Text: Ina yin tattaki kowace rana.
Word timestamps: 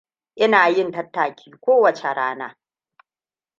Ina 0.43 0.67
yin 0.69 0.91
tattaki 0.91 1.51
kowace 1.59 2.09
rana. 2.15 2.57